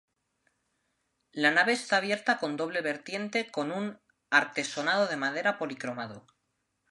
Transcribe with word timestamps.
La 1.31 1.51
nave 1.51 1.73
está 1.73 1.99
cubierta 1.99 2.39
con 2.39 2.57
doble 2.57 2.81
vertiente 2.81 3.51
con 3.51 3.71
un 3.71 3.99
artesonado 4.31 5.05
de 5.05 5.15
madera 5.15 5.59
policromado. 5.59 6.25